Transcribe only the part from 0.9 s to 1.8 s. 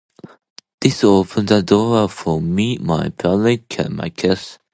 opens the